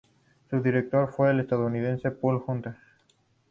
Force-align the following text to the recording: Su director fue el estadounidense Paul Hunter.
Su 0.49 0.59
director 0.63 1.13
fue 1.13 1.29
el 1.29 1.41
estadounidense 1.41 2.09
Paul 2.09 2.43
Hunter. 2.47 2.75